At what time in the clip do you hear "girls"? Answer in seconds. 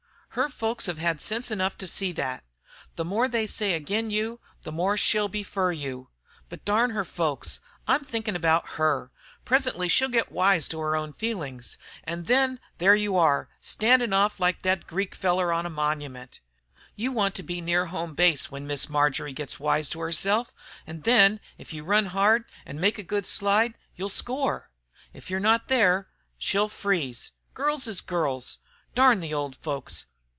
27.53-27.85, 27.99-28.59